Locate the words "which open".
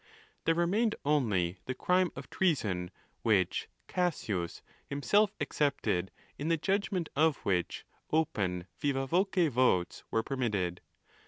7.45-8.65